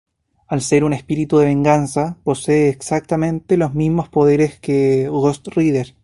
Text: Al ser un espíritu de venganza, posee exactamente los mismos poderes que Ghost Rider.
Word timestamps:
Al 0.47 0.61
ser 0.61 0.83
un 0.83 0.93
espíritu 0.93 1.37
de 1.37 1.45
venganza, 1.45 2.17
posee 2.23 2.69
exactamente 2.69 3.55
los 3.55 3.75
mismos 3.75 4.09
poderes 4.09 4.59
que 4.59 5.07
Ghost 5.07 5.49
Rider. 5.49 5.93